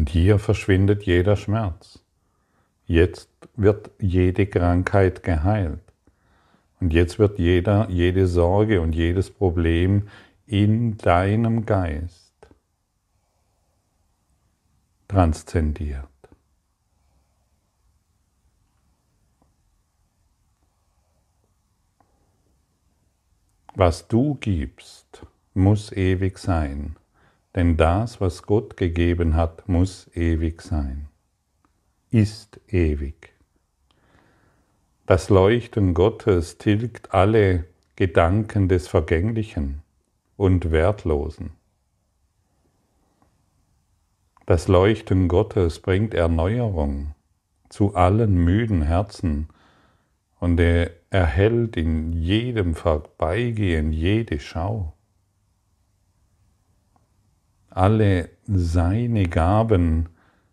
Und 0.01 0.09
hier 0.09 0.39
verschwindet 0.39 1.03
jeder 1.03 1.37
Schmerz. 1.37 2.03
Jetzt 2.87 3.29
wird 3.55 3.91
jede 3.99 4.47
Krankheit 4.47 5.23
geheilt. 5.23 5.83
Und 6.81 6.95
jetzt 6.95 7.19
wird 7.19 7.39
jeder, 7.39 7.87
jede 7.91 8.27
Sorge 8.27 8.81
und 8.81 8.95
jedes 8.95 9.31
Problem 9.31 10.09
in 10.47 10.97
deinem 10.97 11.67
Geist 11.67 12.33
transzendiert. 15.07 16.09
Was 23.75 24.09
du 24.09 24.37
gibst, 24.37 25.27
muss 25.53 25.93
ewig 25.93 26.39
sein, 26.39 26.97
denn 27.55 27.77
das, 27.77 28.21
was 28.21 28.43
Gott 28.43 28.77
gegeben 28.77 29.35
hat, 29.35 29.69
muss 29.69 30.11
ewig 30.15 30.63
sein, 30.63 31.09
ist 32.11 32.61
ewig. 32.69 33.33
Das 35.07 35.29
Leuchten 35.29 35.95
Gottes 35.95 36.59
tilgt 36.59 37.13
alle 37.13 37.65
Gedanken 37.97 38.69
des 38.69 38.87
Vergänglichen 38.87 39.83
und 40.37 40.71
Wertlosen. 40.71 41.51
Das 44.47 44.69
Leuchten 44.69 45.29
Gottes 45.29 45.81
bringt 45.81 46.15
Erneuerung 46.15 47.15
zu 47.69 47.95
allen 47.95 48.43
müden 48.45 48.83
Herzen 48.83 49.49
und 50.39 50.59
er 50.59 50.93
erhält 51.11 51.77
in 51.77 52.13
jedem 52.13 52.75
Vorbeigehen 52.75 53.93
jede 53.93 54.41
Schau. 54.41 54.95
Alle 57.71 58.31
seine 58.47 59.25
Gaben 59.29 60.09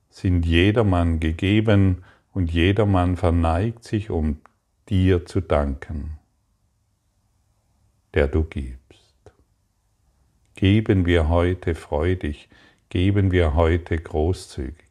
sind 0.09 0.45
jedermann 0.45 1.19
gegeben 1.19 2.03
und 2.31 2.51
jedermann 2.51 3.17
verneigt 3.17 3.83
sich, 3.83 4.11
um 4.11 4.39
dir 4.89 5.25
zu 5.25 5.41
danken, 5.41 6.19
der 8.13 8.27
du 8.27 8.43
gibst. 8.43 8.77
Geben 10.55 11.05
wir 11.05 11.29
heute 11.29 11.75
freudig, 11.75 12.49
geben 12.89 13.31
wir 13.31 13.55
heute 13.55 13.97
großzügig. 13.97 14.87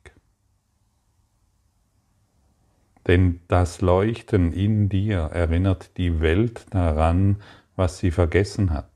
Denn 3.06 3.40
das 3.46 3.80
Leuchten 3.80 4.52
in 4.52 4.88
dir 4.88 5.18
erinnert 5.18 5.96
die 5.96 6.20
Welt 6.20 6.66
daran, 6.70 7.36
was 7.76 7.98
sie 7.98 8.10
vergessen 8.10 8.70
hat, 8.72 8.90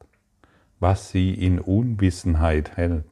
was 0.81 1.11
sie 1.11 1.33
in 1.33 1.61
Unwissenheit 1.61 2.77
hält. 2.77 3.10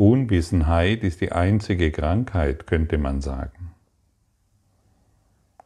Unwissenheit 0.00 1.04
ist 1.04 1.20
die 1.20 1.30
einzige 1.30 1.92
Krankheit, 1.92 2.66
könnte 2.66 2.96
man 2.96 3.20
sagen. 3.20 3.72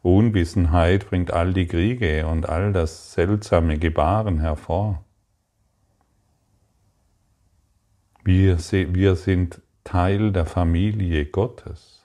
Unwissenheit 0.02 1.08
bringt 1.08 1.32
all 1.32 1.54
die 1.54 1.68
Kriege 1.68 2.26
und 2.26 2.48
all 2.48 2.72
das 2.72 3.12
seltsame 3.12 3.78
Gebaren 3.78 4.40
hervor. 4.40 5.04
Wir, 8.24 8.58
wir 8.58 9.14
sind 9.14 9.62
Teil 9.84 10.32
der 10.32 10.46
Familie 10.46 11.26
Gottes. 11.26 12.04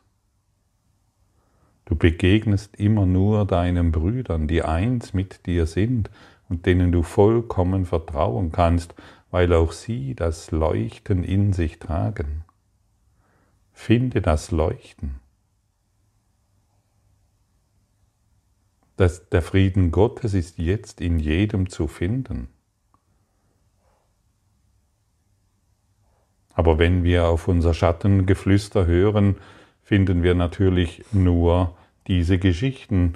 Du 1.85 1.95
begegnest 1.95 2.75
immer 2.75 3.07
nur 3.07 3.47
deinen 3.47 3.91
Brüdern, 3.91 4.47
die 4.47 4.61
eins 4.61 5.15
mit 5.15 5.47
dir 5.47 5.65
sind 5.65 6.11
und 6.47 6.67
denen 6.67 6.91
du 6.91 7.01
vollkommen 7.01 7.87
vertrauen 7.87 8.51
kannst, 8.51 8.93
weil 9.31 9.53
auch 9.53 9.71
sie 9.71 10.15
das 10.15 10.51
Leuchten 10.51 11.23
in 11.23 11.53
sich 11.53 11.79
tragen. 11.79 12.43
Finde 13.71 14.21
das 14.21 14.51
Leuchten. 14.51 15.19
Das, 18.97 19.29
der 19.29 19.41
Frieden 19.41 19.91
Gottes 19.91 20.33
ist 20.33 20.57
jetzt 20.57 20.99
in 20.99 21.19
jedem 21.19 21.69
zu 21.69 21.87
finden. 21.87 22.49
Aber 26.53 26.77
wenn 26.77 27.05
wir 27.05 27.27
auf 27.27 27.47
unser 27.47 27.73
Schattengeflüster 27.73 28.85
hören, 28.85 29.37
finden 29.81 30.23
wir 30.23 30.35
natürlich 30.35 31.05
nur 31.13 31.77
diese 32.07 32.37
Geschichten, 32.37 33.13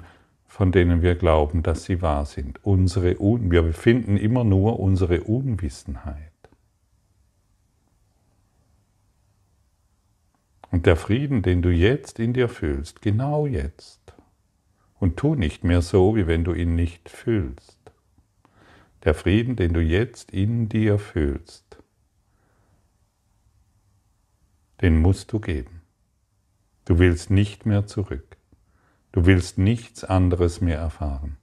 von 0.54 0.70
denen 0.70 1.02
wir 1.02 1.16
glauben, 1.16 1.64
dass 1.64 1.82
sie 1.82 2.00
wahr 2.00 2.26
sind. 2.26 2.64
Unsere 2.64 3.20
Un 3.20 3.50
wir 3.50 3.72
finden 3.72 4.16
immer 4.16 4.44
nur 4.44 4.78
unsere 4.78 5.24
Unwissenheit. 5.24 6.30
Und 10.70 10.86
der 10.86 10.94
Frieden, 10.94 11.42
den 11.42 11.60
du 11.60 11.70
jetzt 11.70 12.20
in 12.20 12.34
dir 12.34 12.48
fühlst, 12.48 13.02
genau 13.02 13.48
jetzt, 13.48 14.14
und 15.00 15.16
tu 15.16 15.34
nicht 15.34 15.64
mehr 15.64 15.82
so, 15.82 16.14
wie 16.14 16.28
wenn 16.28 16.44
du 16.44 16.54
ihn 16.54 16.76
nicht 16.76 17.08
fühlst. 17.08 17.80
Der 19.02 19.14
Frieden, 19.14 19.56
den 19.56 19.72
du 19.72 19.80
jetzt 19.80 20.30
in 20.30 20.68
dir 20.68 21.00
fühlst, 21.00 21.78
den 24.82 24.98
musst 24.98 25.32
du 25.32 25.40
geben. 25.40 25.82
Du 26.84 27.00
willst 27.00 27.30
nicht 27.30 27.66
mehr 27.66 27.88
zurück. 27.88 28.33
Du 29.14 29.26
willst 29.26 29.58
nichts 29.58 30.02
anderes 30.02 30.60
mehr 30.60 30.76
erfahren. 30.76 31.36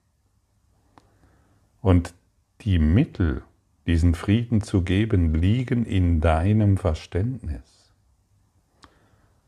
Und 1.80 2.14
die 2.60 2.80
Mittel, 2.80 3.44
diesen 3.88 4.14
Frieden 4.14 4.60
zu 4.60 4.82
geben, 4.82 5.34
liegen 5.34 5.86
in 5.86 6.20
deinem 6.20 6.76
Verständnis 6.76 7.94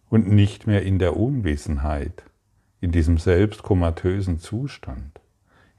und 0.10 0.32
nicht 0.32 0.68
mehr 0.68 0.84
in 0.84 1.00
der 1.00 1.18
Unwissenheit, 1.18 2.24
in 2.80 2.94
diesem 2.94 3.18
selbstkomatösen 3.18 4.40
Zustand, 4.40 5.20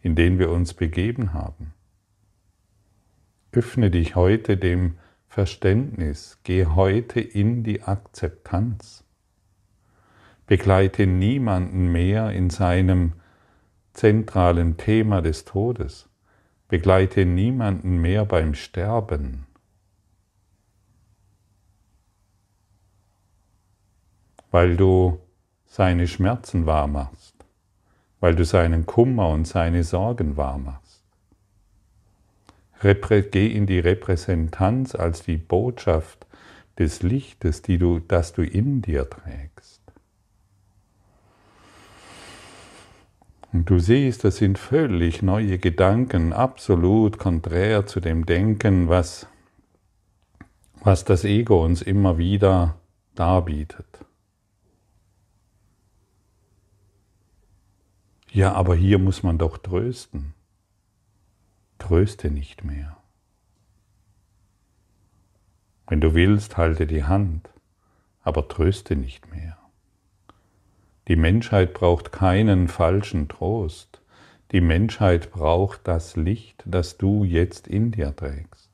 in 0.02 0.14
den 0.14 0.38
wir 0.38 0.50
uns 0.50 0.74
begeben 0.74 1.33
haben. 1.33 1.72
Öffne 3.52 3.90
dich 3.90 4.16
heute 4.16 4.59
dem 4.59 4.98
Verständnis, 5.28 6.38
geh 6.44 6.66
heute 6.66 7.20
in 7.20 7.64
die 7.64 7.85
Akzeptanz. 7.85 9.04
Begleite 10.57 11.09
niemanden 11.09 11.90
mehr 11.90 12.31
in 12.31 12.49
seinem 12.49 13.14
zentralen 13.93 14.77
Thema 14.77 15.21
des 15.21 15.45
Todes. 15.45 16.09
Begleite 16.69 17.27
niemanden 17.27 18.01
mehr 18.01 18.25
beim 18.25 18.55
Sterben. 18.55 19.49
Weil 24.53 24.77
du 24.77 25.19
seine 25.67 26.07
Schmerzen 26.07 26.67
wahrmachst, 26.67 27.35
weil 28.21 28.37
du 28.37 28.45
seinen 28.45 28.87
Kummer 28.87 29.31
und 29.31 29.49
seine 29.49 29.83
Sorgen 29.83 30.37
wahrmachst. 30.37 31.03
Geh 32.81 33.49
in 33.49 33.67
die 33.67 33.81
Repräsentanz 33.81 34.95
als 34.95 35.25
die 35.25 35.37
Botschaft 35.37 36.29
des 36.79 37.03
Lichtes, 37.03 37.62
die 37.62 37.79
du, 37.79 37.99
das 37.99 38.35
du 38.35 38.45
in 38.45 38.83
dir 38.83 39.11
trägst. 39.11 39.84
Und 43.55 43.71
du 43.71 43.79
siehst, 43.79 44.25
das 44.25 44.38
sind 44.38 44.59
völlig 44.59 45.23
neue 45.23 45.59
Gedanken, 45.59 46.33
absolut 46.33 47.19
konträr 47.19 47.87
zu 47.87 48.01
dem 48.01 48.27
Denken, 48.27 48.88
was, 48.88 49.29
was 50.83 51.05
das 51.05 51.23
Ego 51.23 51.64
uns 51.64 51.81
immer 51.81 52.19
wieder 52.19 52.81
darbietet. 53.14 54.05
Ja, 58.33 58.55
aber 58.55 58.75
hier 58.75 58.99
muss 58.99 59.23
man 59.23 59.38
doch 59.38 59.57
trösten. 59.57 60.35
tröste 61.79 62.33
nicht 62.33 62.64
mehr. 62.64 62.97
Wenn 65.87 66.01
du 66.01 66.12
willst, 66.14 66.57
halte 66.57 66.88
die 66.88 67.05
Hand, 67.05 67.51
aber 68.21 68.49
tröste 68.49 68.97
nicht 68.97 69.31
mehr. 69.31 69.63
Die 71.09 71.17
Menschheit 71.17 71.75
braucht 71.75 72.12
keinen 72.12 72.69
falschen 72.69 73.29
Trost. 73.29 74.01
Die 74.53 74.61
Menschheit 74.61 75.31
braucht 75.31 75.81
das 75.85 76.17
Licht, 76.17 76.62
das 76.67 76.97
du 76.97 77.25
jetzt 77.25 77.69
in 77.69 77.90
dir 77.90 78.14
trägst. 78.17 78.71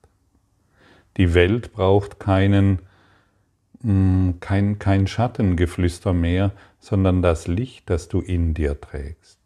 Die 1.17 1.35
Welt 1.35 1.73
braucht 1.73 2.21
keinen, 2.21 2.81
mm, 3.83 4.33
kein, 4.41 4.79
kein 4.79 5.07
Schattengeflüster 5.07 6.13
mehr, 6.13 6.53
sondern 6.79 7.21
das 7.21 7.49
Licht, 7.49 7.91
das 7.91 8.09
du 8.09 8.21
in 8.21 8.55
dir 8.55 8.81
trägst. 8.81 9.39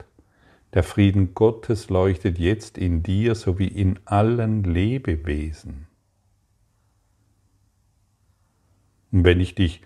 Der 0.75 0.83
Frieden 0.83 1.35
Gottes 1.35 1.89
leuchtet 1.89 2.39
jetzt 2.39 2.77
in 2.77 3.03
dir 3.03 3.35
sowie 3.35 3.69
in 3.69 3.99
allen 4.05 4.65
Lebewesen. 4.65 5.87
Und 9.13 9.25
wenn 9.25 9.41
ich 9.41 9.55
dich 9.55 9.83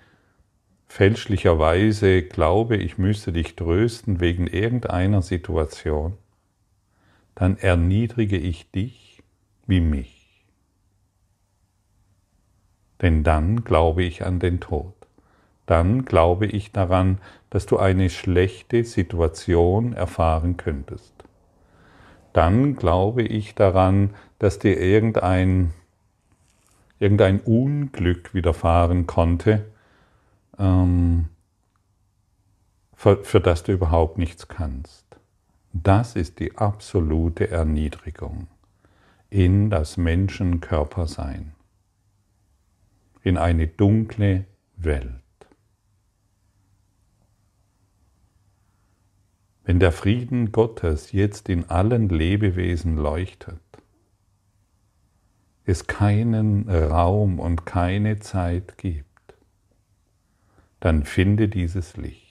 fälschlicherweise 0.88 2.22
glaube, 2.22 2.77
ich 2.77 2.98
müsse 2.98 3.33
dich 3.33 3.55
trösten 3.55 4.20
wegen 4.20 4.46
irgendeiner 4.46 5.22
Situation, 5.22 6.16
dann 7.35 7.57
erniedrige 7.59 8.37
ich 8.37 8.70
dich 8.70 9.22
wie 9.66 9.81
mich. 9.81 10.44
Denn 13.01 13.22
dann 13.22 13.62
glaube 13.62 14.03
ich 14.03 14.24
an 14.24 14.40
den 14.40 14.59
Tod. 14.59 14.94
Dann 15.66 16.05
glaube 16.05 16.46
ich 16.46 16.72
daran, 16.72 17.18
dass 17.51 17.66
du 17.66 17.77
eine 17.77 18.11
schlechte 18.11 18.83
Situation 18.83 19.92
erfahren 19.92 20.57
könntest. 20.57 21.12
Dann 22.33 22.74
glaube 22.74 23.22
ich 23.22 23.55
daran, 23.55 24.14
dass 24.38 24.59
dir 24.59 24.81
irgendein, 24.81 25.72
irgendein 26.98 27.40
Unglück 27.40 28.35
widerfahren 28.35 29.07
konnte, 29.07 29.66
ähm, 30.59 31.29
für, 32.94 33.25
für 33.25 33.40
das 33.40 33.62
du 33.62 33.73
überhaupt 33.73 34.18
nichts 34.18 34.49
kannst. 34.49 35.07
Das 35.73 36.16
ist 36.16 36.40
die 36.40 36.57
absolute 36.57 37.51
Erniedrigung 37.51 38.49
in 39.31 39.71
das 39.71 39.97
Menschenkörpersein, 39.97 41.53
in 43.23 43.37
eine 43.37 43.66
dunkle 43.66 44.47
Welt. 44.77 45.12
Wenn 49.64 49.81
der 49.81 49.92
Frieden 49.92 50.51
Gottes 50.51 51.12
jetzt 51.12 51.51
in 51.51 51.68
allen 51.68 52.09
Lebewesen 52.09 52.97
leuchtet, 52.97 53.61
es 55.66 55.87
keinen 55.87 56.71
Raum 56.71 57.38
und 57.38 57.66
keine 57.66 58.18
Zeit 58.18 58.79
gibt, 58.79 59.08
dann 60.81 61.05
finde 61.05 61.49
dieses 61.49 61.97
Licht. 61.97 62.29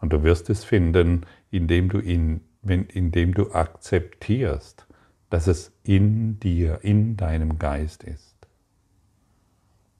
Und 0.00 0.12
du 0.12 0.22
wirst 0.22 0.50
es 0.50 0.64
finden, 0.64 1.26
indem 1.50 1.88
du, 1.88 1.98
in, 1.98 2.40
indem 2.62 3.34
du 3.34 3.52
akzeptierst, 3.52 4.86
dass 5.28 5.46
es 5.46 5.72
in 5.84 6.40
dir, 6.40 6.80
in 6.82 7.16
deinem 7.16 7.58
Geist 7.58 8.02
ist. 8.02 8.36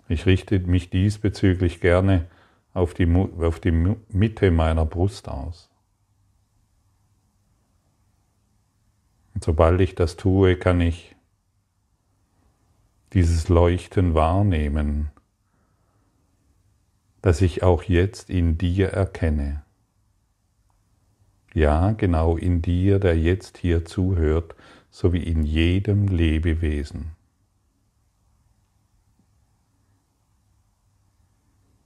Ich 0.09 0.27
richte 0.27 0.59
mich 0.59 0.91
diesbezüglich 0.91 1.81
gerne 1.81 2.27
auf 2.73 2.95
die, 2.95 3.07
auf 3.15 3.61
die 3.61 3.71
Mitte 3.71 4.51
meiner 4.51 4.85
Brust 4.85 5.29
aus. 5.29 5.71
Und 9.35 9.45
sobald 9.45 9.81
ich 9.81 9.95
das 9.95 10.17
tue, 10.17 10.57
kann 10.57 10.81
ich 10.81 11.15
dieses 13.13 13.49
Leuchten 13.49 14.15
wahrnehmen, 14.15 15.11
das 17.23 17.41
ich 17.41 17.63
auch 17.63 17.83
jetzt 17.83 18.31
in 18.31 18.59
dir 18.59 18.89
erkenne. 18.89 19.63
Ja, 21.53 21.93
genau 21.93 22.37
in 22.37 22.63
dir, 22.63 22.99
der 22.99 23.19
jetzt 23.19 23.59
hier 23.59 23.85
zuhört, 23.85 24.55
so 24.91 25.13
wie 25.13 25.23
in 25.23 25.43
jedem 25.43 26.07
Lebewesen. 26.09 27.13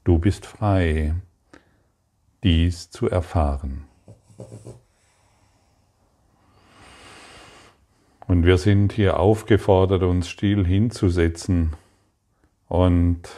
Du 0.04 0.18
bist 0.18 0.44
frei, 0.44 1.14
dies 2.42 2.90
zu 2.90 3.08
erfahren. 3.08 3.84
Und 8.26 8.44
wir 8.44 8.58
sind 8.58 8.92
hier 8.92 9.18
aufgefordert, 9.18 10.02
uns 10.02 10.28
still 10.28 10.66
hinzusetzen 10.66 11.74
und 12.68 13.28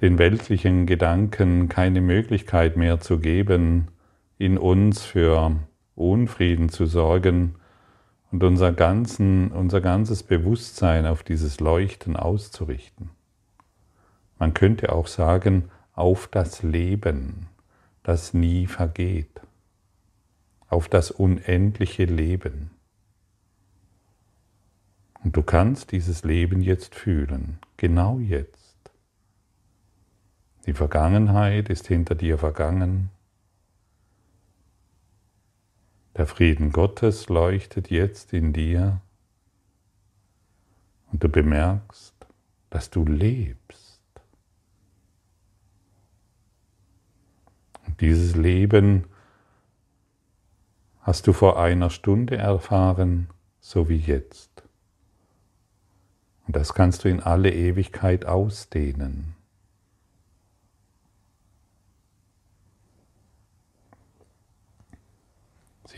den 0.00 0.18
weltlichen 0.18 0.86
Gedanken 0.86 1.68
keine 1.68 2.00
Möglichkeit 2.00 2.76
mehr 2.76 3.00
zu 3.00 3.18
geben, 3.18 3.88
in 4.38 4.56
uns 4.56 5.02
für 5.02 5.56
Unfrieden 5.94 6.68
zu 6.68 6.86
sorgen 6.86 7.56
und 8.30 8.44
unser, 8.44 8.72
ganzen, 8.72 9.50
unser 9.50 9.80
ganzes 9.80 10.22
Bewusstsein 10.22 11.06
auf 11.06 11.22
dieses 11.22 11.60
Leuchten 11.60 12.16
auszurichten. 12.16 13.10
Man 14.38 14.54
könnte 14.54 14.92
auch 14.92 15.08
sagen, 15.08 15.70
auf 15.94 16.28
das 16.28 16.62
Leben, 16.62 17.48
das 18.04 18.34
nie 18.34 18.66
vergeht, 18.66 19.40
auf 20.68 20.88
das 20.88 21.10
unendliche 21.10 22.04
Leben. 22.04 22.70
Und 25.24 25.36
du 25.36 25.42
kannst 25.42 25.90
dieses 25.90 26.22
Leben 26.22 26.60
jetzt 26.60 26.94
fühlen, 26.94 27.58
genau 27.76 28.20
jetzt. 28.20 28.57
Die 30.68 30.74
Vergangenheit 30.74 31.70
ist 31.70 31.86
hinter 31.86 32.14
dir 32.14 32.36
vergangen. 32.36 33.08
Der 36.14 36.26
Frieden 36.26 36.72
Gottes 36.72 37.30
leuchtet 37.30 37.88
jetzt 37.88 38.34
in 38.34 38.52
dir 38.52 39.00
und 41.10 41.24
du 41.24 41.30
bemerkst, 41.30 42.14
dass 42.68 42.90
du 42.90 43.06
lebst. 43.06 44.02
Und 47.86 47.98
dieses 48.02 48.36
Leben 48.36 49.06
hast 51.00 51.26
du 51.26 51.32
vor 51.32 51.58
einer 51.58 51.88
Stunde 51.88 52.36
erfahren, 52.36 53.30
so 53.60 53.88
wie 53.88 53.96
jetzt. 53.96 54.64
Und 56.46 56.56
das 56.56 56.74
kannst 56.74 57.04
du 57.04 57.08
in 57.08 57.20
alle 57.20 57.54
Ewigkeit 57.54 58.26
ausdehnen. 58.26 59.37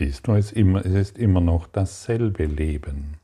Siehst 0.01 0.25
du, 0.25 0.33
es 0.33 0.51
ist 0.51 1.19
immer 1.19 1.41
noch 1.41 1.67
dasselbe 1.67 2.45
Leben. 2.45 3.17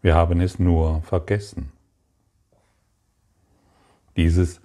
Wir 0.00 0.14
haben 0.14 0.40
es 0.40 0.60
nur 0.60 1.02
vergessen. 1.02 1.72
Dieses 4.16 4.60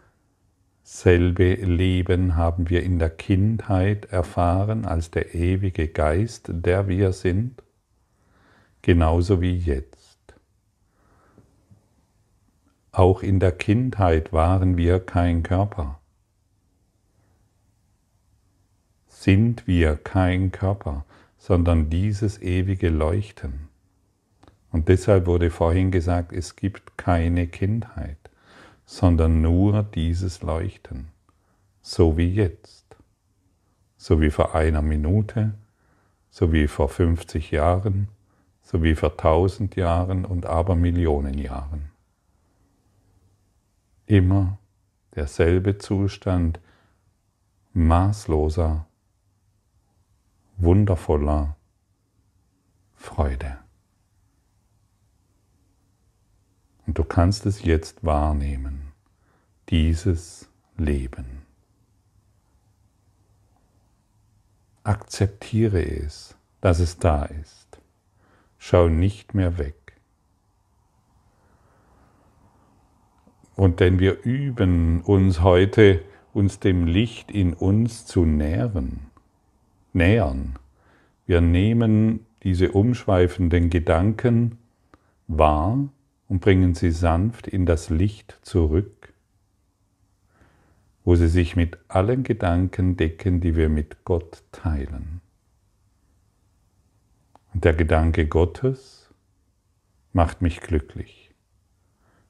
selbe 0.83 1.55
Leben 1.55 2.35
haben 2.35 2.69
wir 2.69 2.83
in 2.83 2.99
der 2.99 3.09
Kindheit 3.09 4.05
erfahren 4.11 4.85
als 4.85 5.09
der 5.09 5.33
ewige 5.33 5.87
Geist, 5.87 6.51
der 6.51 6.87
wir 6.87 7.13
sind, 7.13 7.63
genauso 8.83 9.41
wie 9.41 9.57
jetzt. 9.57 10.35
Auch 12.91 13.23
in 13.23 13.39
der 13.39 13.53
Kindheit 13.53 14.33
waren 14.33 14.77
wir 14.77 14.99
kein 14.99 15.41
Körper. 15.41 15.99
Sind 19.07 19.65
wir 19.65 19.95
kein 19.95 20.51
Körper 20.51 21.05
sondern 21.43 21.89
dieses 21.89 22.41
ewige 22.41 22.87
Leuchten. 22.87 23.67
Und 24.71 24.87
deshalb 24.87 25.25
wurde 25.25 25.49
vorhin 25.49 25.91
gesagt, 25.91 26.31
es 26.31 26.55
gibt 26.55 26.97
keine 26.97 27.47
Kindheit, 27.47 28.17
sondern 28.85 29.41
nur 29.41 29.83
dieses 29.83 30.41
Leuchten, 30.41 31.09
so 31.81 32.15
wie 32.15 32.33
jetzt, 32.33 32.95
so 33.97 34.21
wie 34.21 34.29
vor 34.29 34.55
einer 34.55 34.81
Minute, 34.81 35.53
so 36.29 36.53
wie 36.53 36.69
vor 36.69 36.87
50 36.87 37.51
Jahren, 37.51 38.07
so 38.61 38.81
wie 38.81 38.95
vor 38.95 39.17
tausend 39.17 39.75
Jahren 39.75 40.23
und 40.23 40.45
aber 40.45 40.77
Millionen 40.77 41.37
Jahren. 41.37 41.89
Immer 44.05 44.59
derselbe 45.13 45.77
Zustand 45.77 46.61
maßloser 47.73 48.85
wundervoller 50.63 51.55
Freude. 52.95 53.57
Und 56.85 56.97
du 56.97 57.03
kannst 57.03 57.45
es 57.45 57.63
jetzt 57.63 58.03
wahrnehmen, 58.03 58.91
dieses 59.69 60.49
Leben. 60.77 61.43
Akzeptiere 64.83 65.81
es, 65.81 66.35
dass 66.59 66.79
es 66.79 66.97
da 66.97 67.23
ist. 67.23 67.79
Schau 68.57 68.89
nicht 68.89 69.33
mehr 69.33 69.57
weg. 69.57 69.75
Und 73.55 73.79
denn 73.79 73.99
wir 73.99 74.23
üben 74.23 75.01
uns 75.01 75.41
heute, 75.41 76.03
uns 76.33 76.59
dem 76.59 76.85
Licht 76.85 77.31
in 77.31 77.53
uns 77.53 78.05
zu 78.05 78.25
nähren, 78.25 79.12
nähern. 79.93 80.59
Wir 81.25 81.41
nehmen 81.41 82.25
diese 82.43 82.71
umschweifenden 82.71 83.69
Gedanken 83.69 84.57
wahr 85.27 85.89
und 86.27 86.41
bringen 86.41 86.73
sie 86.73 86.91
sanft 86.91 87.47
in 87.47 87.65
das 87.65 87.89
Licht 87.89 88.37
zurück, 88.41 89.13
wo 91.05 91.15
sie 91.15 91.27
sich 91.27 91.55
mit 91.55 91.77
allen 91.87 92.23
Gedanken 92.23 92.97
decken, 92.97 93.39
die 93.39 93.55
wir 93.55 93.69
mit 93.69 94.03
Gott 94.03 94.43
teilen. 94.51 95.21
Und 97.53 97.63
der 97.65 97.73
Gedanke 97.73 98.27
Gottes 98.27 99.13
macht 100.11 100.41
mich 100.41 100.59
glücklich. 100.61 101.31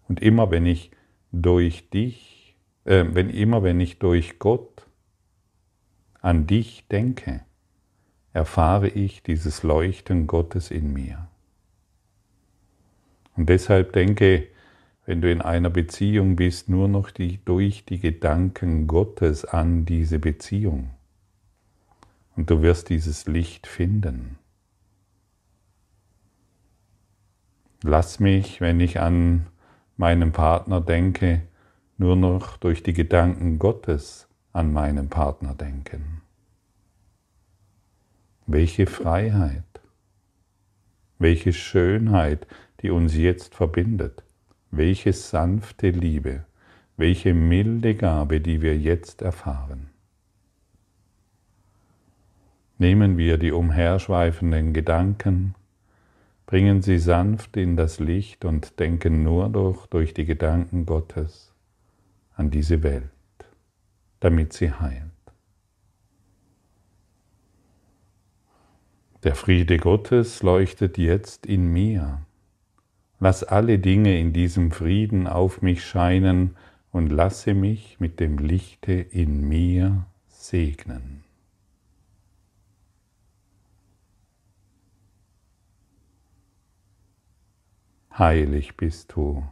Und 0.07 0.21
immer 0.21 0.51
wenn 0.51 0.65
ich 0.65 0.91
durch 1.31 1.89
dich, 1.89 2.55
äh, 2.85 3.05
wenn 3.09 3.29
immer 3.29 3.63
wenn 3.63 3.79
ich 3.79 3.99
durch 3.99 4.37
Gott 4.37 4.85
an 6.21 6.45
dich 6.47 6.87
denke, 6.89 7.45
erfahre 8.33 8.89
ich 8.89 9.23
dieses 9.23 9.63
Leuchten 9.63 10.27
Gottes 10.27 10.71
in 10.71 10.91
mir. 10.91 11.27
Und 13.35 13.47
deshalb 13.49 13.93
denke, 13.93 14.47
wenn 15.05 15.21
du 15.21 15.31
in 15.31 15.41
einer 15.41 15.69
Beziehung 15.69 16.35
bist, 16.35 16.69
nur 16.69 16.87
noch 16.87 17.11
die, 17.11 17.39
durch 17.45 17.85
die 17.85 17.99
Gedanken 17.99 18.87
Gottes 18.87 19.45
an 19.45 19.85
diese 19.85 20.19
Beziehung. 20.19 20.91
Und 22.35 22.49
du 22.49 22.61
wirst 22.61 22.89
dieses 22.89 23.27
Licht 23.27 23.67
finden. 23.67 24.39
Lass 27.83 28.19
mich, 28.19 28.61
wenn 28.61 28.79
ich 28.79 28.99
an 28.99 29.47
meinen 29.97 30.31
Partner 30.31 30.81
denke, 30.81 31.41
nur 31.97 32.15
noch 32.15 32.57
durch 32.57 32.81
die 32.81 32.93
Gedanken 32.93 33.59
Gottes 33.59 34.27
an 34.53 34.73
meinen 34.73 35.09
Partner 35.09 35.53
denken. 35.53 36.22
Welche 38.45 38.87
Freiheit, 38.87 39.63
welche 41.17 41.53
Schönheit, 41.53 42.45
die 42.81 42.89
uns 42.89 43.15
jetzt 43.15 43.55
verbindet, 43.55 44.23
welche 44.69 45.13
sanfte 45.13 45.91
Liebe, 45.91 46.43
welche 46.97 47.33
milde 47.33 47.95
Gabe, 47.95 48.41
die 48.41 48.61
wir 48.61 48.77
jetzt 48.77 49.21
erfahren. 49.21 49.89
Nehmen 52.77 53.17
wir 53.17 53.37
die 53.37 53.53
umherschweifenden 53.53 54.73
Gedanken, 54.73 55.55
bringen 56.45 56.81
sie 56.81 56.99
sanft 56.99 57.55
in 57.55 57.77
das 57.77 57.99
Licht 57.99 58.43
und 58.43 58.77
denken 58.79 59.23
nur 59.23 59.47
durch, 59.47 59.87
durch 59.87 60.13
die 60.13 60.25
Gedanken 60.25 60.85
Gottes 60.85 61.53
an 62.35 62.51
diese 62.51 62.83
Welt, 62.83 63.09
damit 64.19 64.51
sie 64.51 64.71
heilt. 64.71 65.12
Der 69.23 69.35
Friede 69.35 69.77
Gottes 69.77 70.43
leuchtet 70.43 70.97
jetzt 70.97 71.45
in 71.45 71.71
mir. 71.71 72.25
Lass 73.19 73.43
alle 73.43 73.79
Dinge 73.79 74.19
in 74.19 74.33
diesem 74.33 74.71
Frieden 74.71 75.27
auf 75.27 75.61
mich 75.61 75.85
scheinen 75.85 76.57
und 76.91 77.09
lasse 77.09 77.53
mich 77.53 77.99
mit 77.99 78.19
dem 78.19 78.37
Lichte 78.37 78.93
in 78.93 79.47
mir 79.47 80.05
segnen. 80.27 81.23
heilig 88.17 88.77
bist 88.77 89.13
du. 89.13 89.43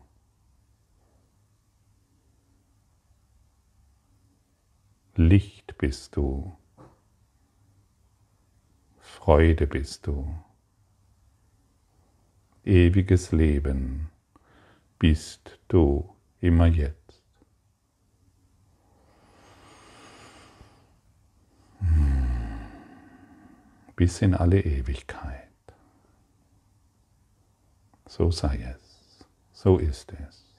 Licht 5.15 5.77
bist 5.77 6.15
du. 6.15 6.55
Freude 9.11 9.67
bist 9.67 10.07
du. 10.07 10.33
Ewiges 12.63 13.31
Leben 13.31 14.09
bist 14.97 15.59
du 15.67 16.15
immer 16.39 16.65
jetzt. 16.65 17.21
Bis 23.95 24.21
in 24.21 24.33
alle 24.33 24.61
Ewigkeit. 24.61 25.49
So 28.07 28.31
sei 28.31 28.75
es. 28.75 29.27
So 29.51 29.77
ist 29.77 30.13
es. 30.13 30.51